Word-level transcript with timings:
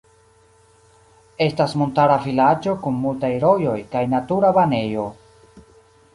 Estas 1.47 1.75
montara 1.81 2.17
vilaĝo 2.25 2.73
kun 2.87 2.97
multaj 3.05 3.31
rojoj 3.45 3.77
kaj 3.93 4.03
natura 4.17 4.53
banejo. 4.61 5.07